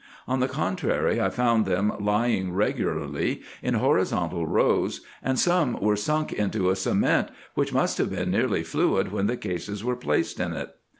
On 0.27 0.39
the 0.39 0.47
con 0.47 0.75
trary, 0.75 1.19
I 1.21 1.29
found 1.29 1.67
them 1.67 1.93
lying 1.99 2.53
regularly, 2.55 3.43
in 3.61 3.75
horizontal 3.75 4.47
rows, 4.47 5.01
and 5.21 5.37
some 5.37 5.73
were 5.79 5.95
sunk 5.95 6.33
into 6.33 6.71
a 6.71 6.75
cement, 6.75 7.29
which 7.53 7.71
must 7.71 7.99
have 7.99 8.09
been 8.09 8.31
nearly 8.31 8.63
fluid 8.63 9.11
when 9.11 9.27
the 9.27 9.37
cases 9.37 9.83
were 9.83 9.95
placed 9.95 10.41
on 10.41 10.53
it. 10.53 10.73